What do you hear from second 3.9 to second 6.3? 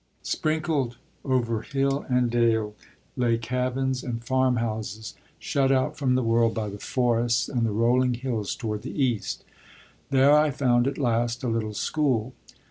and farmhouses, shut out from the